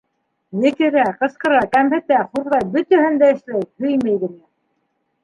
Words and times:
Екерә, 0.67 1.01
ҡысҡыра, 1.19 1.59
кәмһетә, 1.75 2.17
хурлай, 2.31 2.65
бөтәһен 2.77 3.21
дә 3.25 3.29
эшләй, 3.35 3.63
һөймәй 3.85 4.19
генә. 4.25 4.41